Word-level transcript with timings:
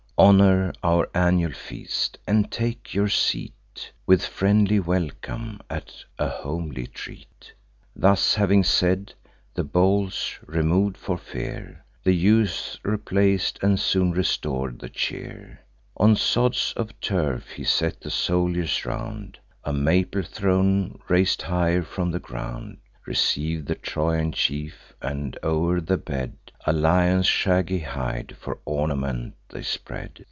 Honour 0.19 0.71
our 0.83 1.09
annual 1.15 1.51
feast; 1.51 2.19
and 2.27 2.51
take 2.51 2.93
your 2.93 3.07
seat, 3.09 3.89
With 4.05 4.23
friendly 4.23 4.79
welcome, 4.79 5.59
at 5.67 6.03
a 6.19 6.27
homely 6.29 6.85
treat." 6.85 7.51
Thus 7.95 8.35
having 8.35 8.63
said, 8.63 9.15
the 9.55 9.63
bowls 9.63 10.35
remov'd 10.45 10.95
(for 10.95 11.17
fear) 11.17 11.83
The 12.03 12.13
youths 12.13 12.77
replac'd, 12.83 13.57
and 13.63 13.79
soon 13.79 14.11
restor'd 14.13 14.77
the 14.77 14.89
cheer. 14.89 15.61
On 15.97 16.15
sods 16.15 16.75
of 16.77 16.91
turf 17.01 17.49
he 17.53 17.63
set 17.63 18.01
the 18.01 18.11
soldiers 18.11 18.85
round: 18.85 19.39
A 19.63 19.73
maple 19.73 20.21
throne, 20.21 20.99
rais'd 21.09 21.41
higher 21.41 21.81
from 21.81 22.11
the 22.11 22.19
ground, 22.19 22.77
Receiv'd 23.07 23.65
the 23.65 23.73
Trojan 23.73 24.31
chief; 24.33 24.93
and, 25.01 25.35
o'er 25.43 25.81
the 25.81 25.97
bed, 25.97 26.33
A 26.67 26.71
lion's 26.71 27.25
shaggy 27.25 27.79
hide 27.79 28.37
for 28.39 28.59
ornament 28.65 29.33
they 29.49 29.63
spread. 29.63 30.19